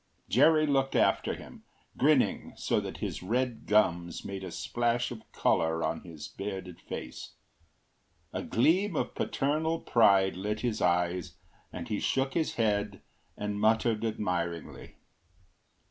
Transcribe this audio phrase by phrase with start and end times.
[0.27, 1.61] Jerry looked after him,
[1.95, 7.35] grinning so that his red gums made a splash of colour on his bearded face.
[8.33, 11.35] A gleam of paternal pride lit his eyes
[11.71, 13.03] and he shook his head
[13.37, 14.95] and muttered admiringly.